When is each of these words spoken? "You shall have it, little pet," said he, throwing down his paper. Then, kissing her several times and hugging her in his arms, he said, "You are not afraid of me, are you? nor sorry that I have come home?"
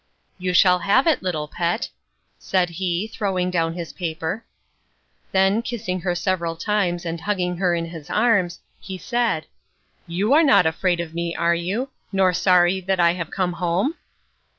"You 0.39 0.51
shall 0.55 0.79
have 0.79 1.05
it, 1.05 1.21
little 1.21 1.47
pet," 1.47 1.87
said 2.39 2.69
he, 2.71 3.07
throwing 3.07 3.51
down 3.51 3.75
his 3.75 3.93
paper. 3.93 4.43
Then, 5.31 5.61
kissing 5.61 5.99
her 6.01 6.15
several 6.15 6.55
times 6.55 7.05
and 7.05 7.21
hugging 7.21 7.57
her 7.57 7.75
in 7.75 7.85
his 7.85 8.09
arms, 8.09 8.61
he 8.79 8.97
said, 8.97 9.45
"You 10.07 10.33
are 10.33 10.43
not 10.43 10.65
afraid 10.65 11.01
of 11.01 11.13
me, 11.13 11.35
are 11.35 11.53
you? 11.53 11.89
nor 12.11 12.33
sorry 12.33 12.81
that 12.81 12.99
I 12.99 13.13
have 13.13 13.29
come 13.29 13.53
home?" 13.53 13.93